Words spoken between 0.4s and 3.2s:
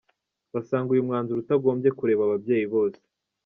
Basanga uyu mwanzuro utagombye kureba ababyeyi bose.